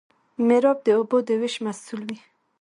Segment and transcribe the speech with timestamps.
[0.47, 2.19] میرآب د اوبو د ویش مسوول وي.